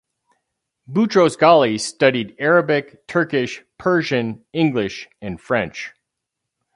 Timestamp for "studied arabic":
1.79-3.05